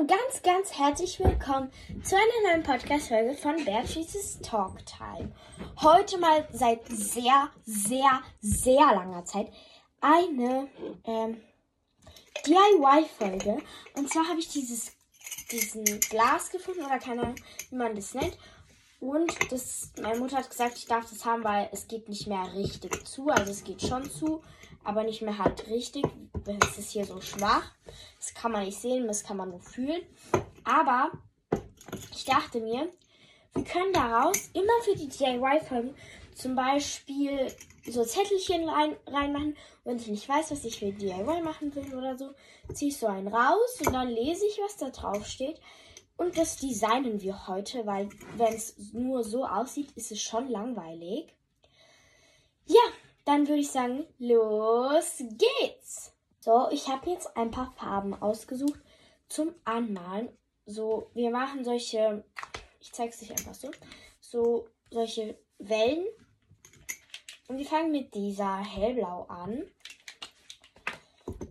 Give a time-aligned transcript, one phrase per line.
[0.00, 1.70] und ganz, ganz herzlich willkommen
[2.02, 5.30] zu einer neuen Podcast-Folge von Beatrice's Talk Time.
[5.82, 9.52] Heute mal seit sehr, sehr, sehr langer Zeit
[10.00, 10.68] eine
[11.04, 11.42] ähm,
[12.46, 13.58] DIY-Folge.
[13.94, 14.92] Und zwar habe ich dieses
[15.52, 17.34] diesen Glas gefunden oder keine Ahnung,
[17.68, 18.38] wie man das nennt.
[19.00, 22.52] Und das, meine Mutter hat gesagt, ich darf das haben, weil es geht nicht mehr
[22.54, 23.28] richtig zu.
[23.28, 24.42] Also es geht schon zu,
[24.84, 26.04] aber nicht mehr halt richtig.
[26.46, 27.72] Es ist hier so schwach.
[28.18, 30.02] Das kann man nicht sehen, das kann man nur fühlen.
[30.64, 31.10] Aber
[32.12, 32.90] ich dachte mir,
[33.54, 35.94] wir können daraus immer für die DIY-Folgen
[36.34, 37.52] zum Beispiel
[37.86, 39.56] so Zettelchen rein, reinmachen.
[39.84, 42.30] Wenn ich nicht weiß, was ich für DIY machen will oder so,
[42.72, 45.58] ziehe ich so einen raus und dann lese ich, was da drauf steht.
[46.20, 51.34] Und das designen wir heute, weil wenn es nur so aussieht, ist es schon langweilig.
[52.66, 52.82] Ja,
[53.24, 56.12] dann würde ich sagen, los geht's.
[56.40, 58.78] So, ich habe jetzt ein paar Farben ausgesucht
[59.30, 60.28] zum Anmalen.
[60.66, 62.22] So, wir machen solche,
[62.80, 63.70] ich zeige es euch einfach so,
[64.20, 66.04] so solche Wellen.
[67.48, 69.62] Und wir fangen mit dieser hellblau an.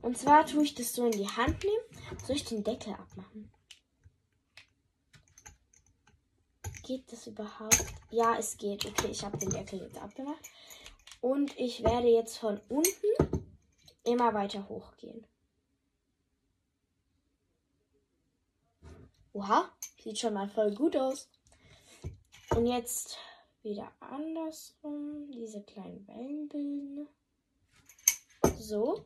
[0.03, 2.19] Und zwar tue ich das so in die Hand nehmen.
[2.23, 3.51] Soll ich den Deckel abmachen?
[6.89, 7.85] Geht das überhaupt?
[8.09, 8.83] Ja, es geht.
[8.83, 10.43] Okay, ich habe den Deckel jetzt abgemacht.
[11.21, 13.45] Und ich werde jetzt von unten
[14.03, 15.23] immer weiter hochgehen.
[19.33, 21.29] Oha, sieht schon mal voll gut aus.
[22.55, 23.19] Und jetzt
[23.61, 27.07] wieder andersrum diese kleinen Wellen bilden.
[28.57, 29.05] So.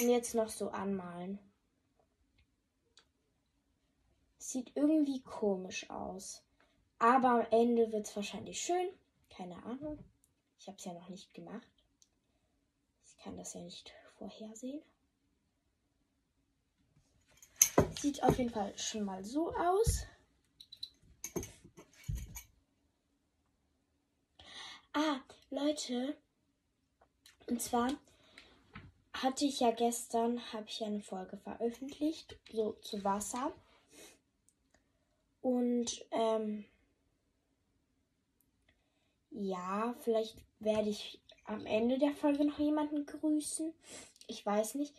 [0.00, 1.38] Und jetzt noch so anmalen.
[4.48, 6.42] Sieht irgendwie komisch aus.
[6.98, 8.88] Aber am Ende wird es wahrscheinlich schön.
[9.28, 10.02] Keine Ahnung.
[10.58, 11.68] Ich habe es ja noch nicht gemacht.
[13.04, 14.80] Ich kann das ja nicht vorhersehen.
[18.00, 20.06] Sieht auf jeden Fall schon mal so aus.
[24.94, 25.20] Ah,
[25.50, 26.16] Leute.
[27.48, 27.90] Und zwar
[29.12, 33.52] hatte ich ja gestern, habe ich eine Folge veröffentlicht, so zu Wasser.
[35.40, 36.64] Und ähm,
[39.30, 43.72] ja, vielleicht werde ich am Ende der Folge noch jemanden grüßen.
[44.26, 44.94] Ich weiß nicht.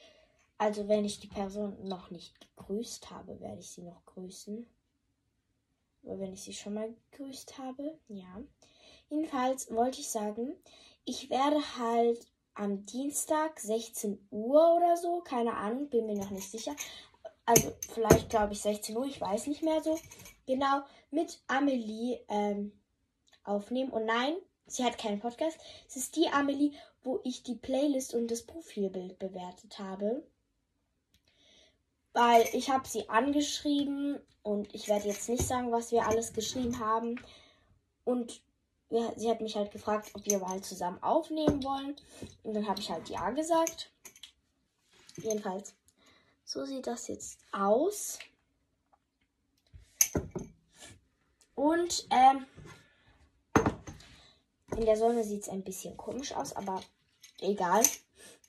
[0.58, 4.68] Also wenn ich die Person noch nicht gegrüßt habe, werde ich sie noch grüßen.
[6.04, 8.42] Aber wenn ich sie schon mal gegrüßt habe, ja.
[9.10, 10.56] Jedenfalls wollte ich sagen,
[11.06, 16.52] ich werde halt am Dienstag 16 Uhr oder so, keine Ahnung, bin mir noch nicht
[16.52, 16.76] sicher.
[17.50, 20.00] Also vielleicht glaube ich 16 Uhr, ich weiß nicht mehr so
[20.46, 22.72] genau, mit Amelie ähm,
[23.44, 23.90] aufnehmen.
[23.90, 24.36] Und nein,
[24.68, 25.58] sie hat keinen Podcast.
[25.88, 30.24] Es ist die Amelie, wo ich die Playlist und das Profilbild bewertet habe.
[32.14, 36.78] Weil ich habe sie angeschrieben und ich werde jetzt nicht sagen, was wir alles geschrieben
[36.78, 37.20] haben.
[38.04, 38.44] Und
[38.92, 41.96] ja, sie hat mich halt gefragt, ob wir mal zusammen aufnehmen wollen.
[42.44, 43.92] Und dann habe ich halt ja gesagt.
[45.18, 45.74] Jedenfalls,
[46.50, 48.18] so sieht das jetzt aus.
[51.54, 52.48] Und ähm,
[54.76, 56.82] in der Sonne sieht es ein bisschen komisch aus, aber
[57.40, 57.84] egal.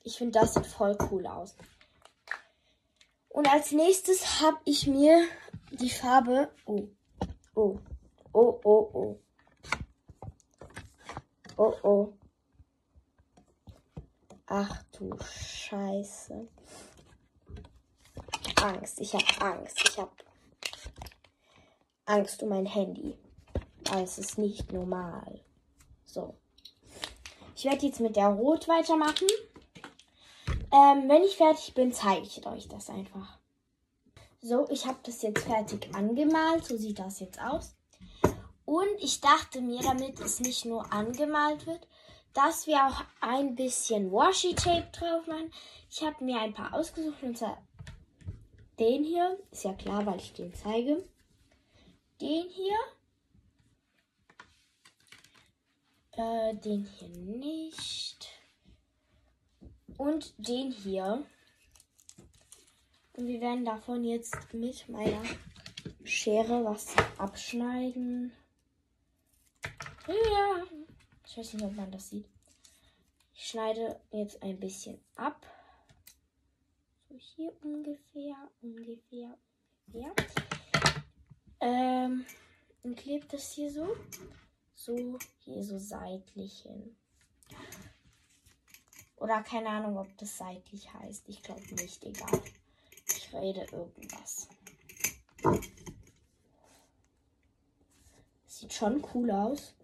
[0.03, 1.55] Ich finde, das sieht voll cool aus.
[3.28, 5.22] Und als nächstes habe ich mir
[5.71, 6.50] die Farbe.
[6.65, 6.88] Oh,
[7.55, 7.78] oh,
[8.32, 9.21] oh, oh, oh.
[11.59, 12.12] Oh, oh.
[14.47, 16.49] Ach du Scheiße.
[18.62, 19.00] Angst.
[19.00, 19.81] Ich habe Angst.
[19.88, 20.10] Ich habe
[22.04, 23.16] Angst um mein Handy.
[23.91, 25.41] Aber es ist nicht normal.
[26.04, 26.34] So.
[27.56, 29.28] Ich werde jetzt mit der Rot weitermachen.
[30.72, 33.38] Ähm, wenn ich fertig bin, zeige ich euch das einfach.
[34.41, 36.65] So, ich habe das jetzt fertig angemalt.
[36.65, 37.75] So sieht das jetzt aus.
[38.65, 41.87] Und ich dachte mir, damit es nicht nur angemalt wird,
[42.34, 45.53] dass wir auch ein bisschen Washi-Tape drauf machen.
[45.91, 47.22] Ich habe mir ein paar ausgesucht.
[47.22, 47.59] Und zwar
[48.81, 49.38] den hier.
[49.50, 51.05] Ist ja klar, weil ich den zeige.
[52.21, 52.79] Den hier.
[56.12, 58.29] Äh, den hier nicht.
[59.99, 61.25] Und den hier.
[63.12, 65.23] Und wir werden davon jetzt mit meiner
[66.05, 68.33] Schere was abschneiden.
[70.09, 70.65] Ja.
[71.26, 72.26] Ich weiß nicht, ob man das sieht.
[73.35, 75.47] Ich schneide jetzt ein bisschen ab.
[77.20, 79.37] Hier ungefähr, ungefähr,
[79.93, 80.14] ungefähr.
[81.61, 82.25] Ähm,
[82.82, 83.94] und klebt das hier so
[84.75, 86.96] so hier so seitlich hin.
[89.17, 91.28] Oder keine Ahnung, ob das seitlich heißt.
[91.28, 92.43] Ich glaube nicht, egal.
[93.14, 94.49] Ich Rede irgendwas.
[98.46, 99.75] Sieht schon cool aus.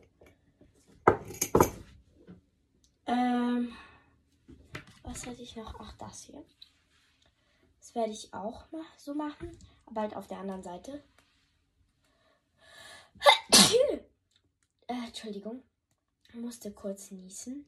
[3.06, 3.76] Ähm,
[5.02, 5.78] was hätte ich noch?
[5.78, 6.42] Ach, das hier.
[7.96, 9.50] Werde ich auch mal so machen,
[9.86, 11.02] aber halt auf der anderen Seite.
[14.86, 15.62] äh, Entschuldigung,
[16.34, 17.64] musste kurz niesen.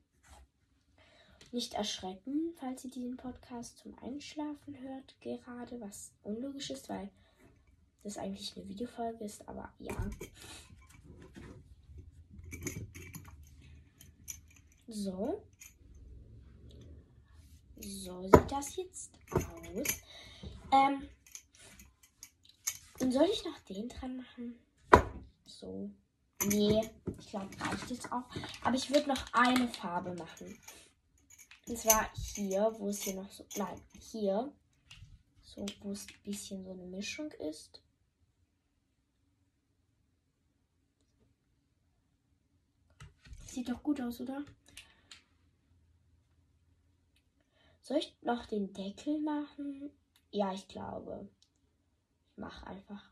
[1.51, 7.09] Nicht erschrecken, falls ihr diesen Podcast zum Einschlafen hört, gerade, was unlogisch ist, weil
[8.03, 10.11] das eigentlich eine Videofolge ist, aber ja.
[14.89, 15.43] So.
[17.81, 19.87] So sieht das jetzt aus.
[20.73, 21.09] Ähm.
[23.01, 24.59] Und soll ich noch den dran machen?
[25.45, 25.91] So.
[26.47, 26.89] Nee,
[27.19, 28.25] ich glaube, reicht jetzt auch.
[28.63, 30.59] Aber ich würde noch eine Farbe machen.
[31.67, 33.45] Und zwar hier, wo es hier noch so.
[33.57, 34.53] Nein, hier.
[35.43, 37.83] So, wo es ein bisschen so eine Mischung ist.
[43.47, 44.45] Sieht doch gut aus, oder?
[47.89, 49.91] Soll ich noch den Deckel machen?
[50.31, 51.27] Ja, ich glaube.
[52.31, 53.03] Ich mache einfach.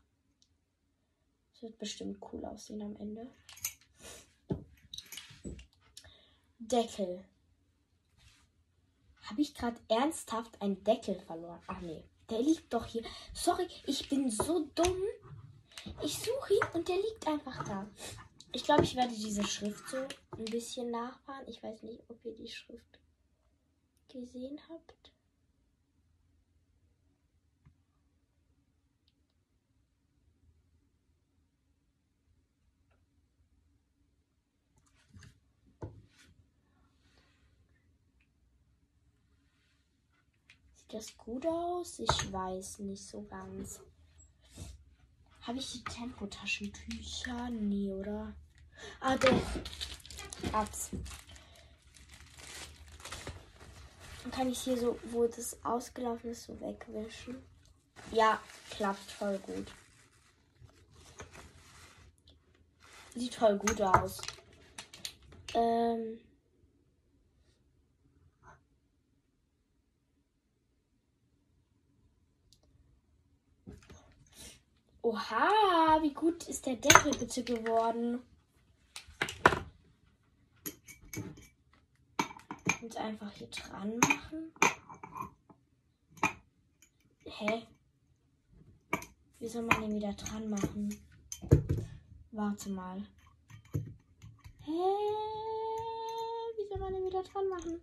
[1.51, 3.27] Es wird bestimmt cool aussehen am Ende.
[6.59, 7.25] Deckel.
[9.23, 11.63] Habe ich gerade ernsthaft einen Deckel verloren?
[11.65, 13.03] Ach nee, der liegt doch hier.
[13.33, 15.01] Sorry, ich bin so dumm.
[16.03, 17.89] Ich suche ihn und der liegt einfach da.
[18.51, 19.97] Ich glaube, ich werde diese Schrift so
[20.37, 21.47] ein bisschen nachfahren.
[21.47, 22.99] Ich weiß nicht, ob ihr die Schrift
[24.07, 25.11] gesehen habt.
[40.75, 41.99] Sieht das gut aus?
[41.99, 43.81] Ich weiß nicht so ganz.
[45.41, 47.49] Habe ich die Tempotaschentücher?
[47.49, 48.33] Nee, oder?
[48.99, 49.41] Ah, doch.
[50.53, 50.91] Abs.
[54.27, 57.41] Dann kann ich hier so, wo das ausgelaufen ist, so wegwischen.
[58.11, 59.67] Ja, klappt voll gut.
[63.15, 64.21] Sieht voll gut aus.
[65.53, 66.19] Ähm.
[75.03, 78.21] Oha, wie gut ist der Deckel bitte geworden?
[82.81, 84.53] Und einfach hier dran machen.
[87.25, 87.67] Hä?
[89.39, 90.95] Wie soll man den wieder dran machen?
[92.31, 93.01] Warte mal.
[94.59, 94.71] Hä?
[96.55, 97.81] Wie soll man den wieder dran machen?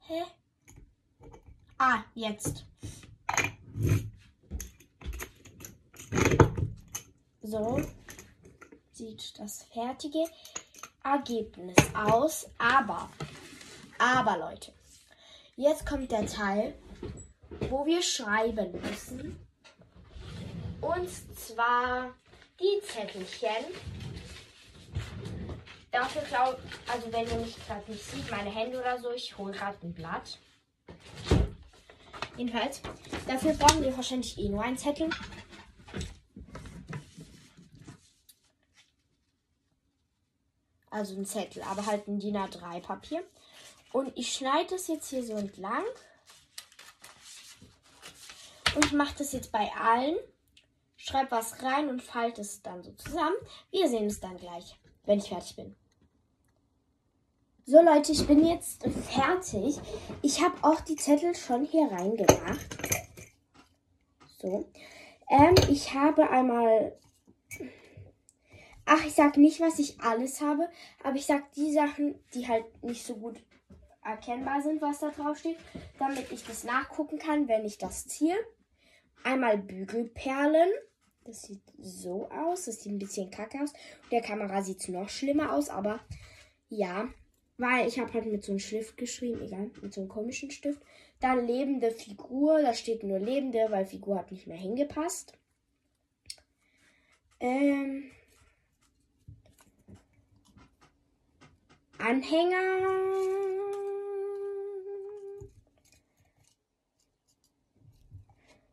[0.00, 0.22] Hä?
[1.78, 2.66] Ah, jetzt.
[7.42, 7.80] So
[8.92, 10.24] sieht das fertige
[11.04, 12.48] Ergebnis aus.
[12.58, 13.08] Aber,
[13.98, 14.72] aber Leute,
[15.56, 16.74] jetzt kommt der Teil,
[17.68, 19.38] wo wir schreiben müssen.
[20.80, 22.14] Und zwar
[22.58, 23.66] die Zettelchen.
[25.92, 29.52] Dafür glaube also wenn ihr mich gerade nicht sieht, meine Hände oder so, ich hole
[29.52, 30.38] gerade ein Blatt.
[32.36, 32.80] Jedenfalls,
[33.26, 35.10] dafür brauchen wir wahrscheinlich eh nur einen Zettel.
[40.90, 43.22] Also ein Zettel, aber halt ein DIN A3 Papier.
[43.92, 45.84] Und ich schneide das jetzt hier so entlang.
[48.74, 50.16] Und ich mache das jetzt bei allen.
[50.96, 53.36] Schreibe was rein und falte es dann so zusammen.
[53.70, 55.74] Wir sehen es dann gleich, wenn ich fertig bin.
[57.64, 59.78] So Leute, ich bin jetzt fertig.
[60.22, 62.66] Ich habe auch die Zettel schon hier reingemacht.
[64.38, 64.68] So.
[65.30, 66.98] Ähm, ich habe einmal.
[68.92, 70.68] Ach, ich sag nicht, was ich alles habe,
[71.04, 73.36] aber ich sag die Sachen, die halt nicht so gut
[74.02, 75.58] erkennbar sind, was da drauf steht,
[76.00, 78.34] damit ich das nachgucken kann, wenn ich das ziehe.
[79.22, 80.68] Einmal Bügelperlen.
[81.22, 82.64] Das sieht so aus.
[82.64, 83.72] Das sieht ein bisschen kacke aus.
[84.10, 86.00] Der Kamera sieht noch schlimmer aus, aber
[86.68, 87.08] ja.
[87.58, 90.82] Weil ich habe halt mit so einem Stift geschrieben, egal, mit so einem komischen Stift.
[91.20, 95.38] Dann lebende Figur, da steht nur lebende, weil Figur hat nicht mehr hingepasst.
[97.38, 98.10] Ähm.
[102.00, 102.80] Anhänger.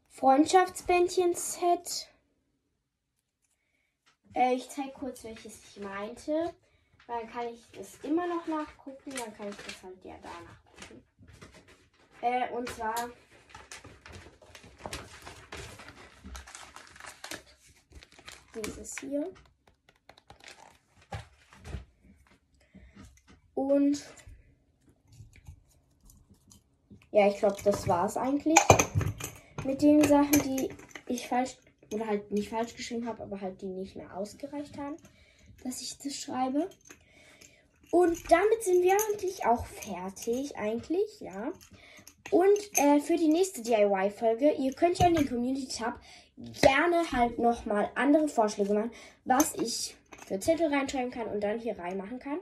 [0.10, 2.08] Freundschaftsbändchen-Set.
[4.34, 6.54] Äh, ich zeige kurz, welches ich meinte.
[7.06, 9.12] Dann kann ich das immer noch nachgucken.
[9.12, 11.04] Dann kann ich das halt ja da nachgucken.
[12.22, 13.10] Äh, und zwar.
[18.56, 19.34] Dieses hier.
[23.58, 24.06] Und.
[27.12, 28.60] Ja, ich glaube, das war es eigentlich.
[29.66, 30.70] Mit den Sachen, die
[31.08, 31.58] ich falsch
[31.92, 34.96] oder halt nicht falsch geschrieben habe, aber halt die nicht mehr ausgereicht haben,
[35.64, 36.70] dass ich das schreibe.
[37.90, 41.52] Und damit sind wir eigentlich auch fertig, eigentlich, ja.
[42.30, 46.00] Und äh, für die nächste DIY-Folge, ihr könnt ja in den Community-Tab
[46.62, 48.92] gerne halt nochmal andere Vorschläge machen,
[49.26, 49.96] was ich
[50.28, 52.40] für Zettel reinschreiben kann und dann hier reinmachen kann.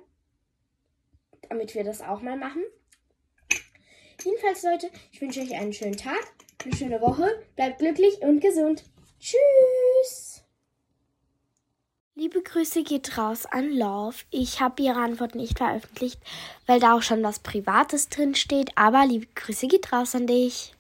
[1.50, 2.64] Damit wir das auch mal machen.
[4.24, 6.34] Jedenfalls, Leute, ich wünsche euch einen schönen Tag,
[6.64, 7.44] eine schöne Woche.
[7.56, 8.84] Bleibt glücklich und gesund.
[9.20, 10.44] Tschüss!
[12.18, 14.16] Liebe Grüße geht raus an Love.
[14.32, 16.22] Ich habe ihre Antwort nicht veröffentlicht,
[16.66, 18.72] weil da auch schon was Privates drin steht.
[18.76, 20.75] Aber liebe Grüße geht raus an dich.